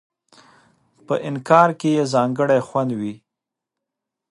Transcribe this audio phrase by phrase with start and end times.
[1.05, 3.13] په انگار کې یې ځانګړی خوند وي.